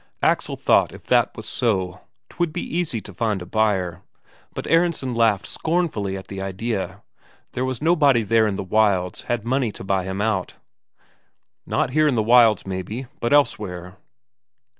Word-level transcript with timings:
Axel 0.23 0.55
thought 0.55 0.91
if 0.93 1.03
that 1.05 1.37
was 1.37 1.47
so, 1.47 2.01
'twould 2.27 2.51
be 2.51 2.75
easy 2.77 3.01
to 3.01 3.13
find 3.13 3.39
a 3.39 3.45
buyer; 3.45 4.01
but 4.51 4.65
Aronsen 4.65 5.13
laughed 5.13 5.45
scornfully 5.45 6.17
at 6.17 6.27
the 6.27 6.41
idea 6.41 7.03
there 7.51 7.63
was 7.65 7.83
nobody 7.83 8.23
there 8.23 8.47
in 8.47 8.55
the 8.55 8.63
wilds 8.63 9.21
had 9.29 9.45
money 9.45 9.71
to 9.73 9.83
buy 9.83 10.03
him 10.05 10.19
out. 10.19 10.55
"Not 11.67 11.91
here 11.91 12.07
in 12.07 12.15
the 12.15 12.23
wilds, 12.23 12.65
maybe, 12.65 13.05
but 13.19 13.31
elsewhere." 13.31 13.97